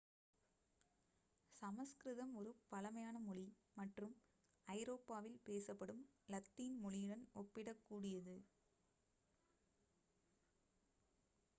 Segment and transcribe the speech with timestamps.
[1.57, 3.45] சமஸ்கிருதம் ஒரு பழமையான மொழி
[3.77, 4.15] மற்றும்
[4.67, 6.01] ஐரோப்பாவில் பேசப்படும்
[6.29, 8.35] லத்தீன் மொழியுடன் ஒப்பிடக் கூடியது